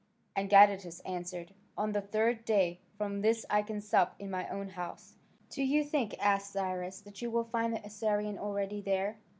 And 0.35 0.49
Gadatas 0.49 0.99
answered, 1.05 1.53
"On 1.77 1.91
the 1.91 2.01
third 2.01 2.43
day 2.43 2.79
from 2.97 3.21
this 3.21 3.45
I 3.51 3.61
can 3.61 3.81
sup 3.81 4.15
in 4.17 4.31
my 4.31 4.49
own 4.49 4.69
house." 4.69 5.13
"Do 5.51 5.61
you 5.63 5.83
think," 5.83 6.15
asked 6.19 6.53
Cyrus, 6.53 7.01
"that 7.01 7.21
you 7.21 7.29
will 7.29 7.43
find 7.43 7.71
the 7.71 7.85
Assyrian 7.85 8.39
already 8.39 8.81
there?" 8.81 9.19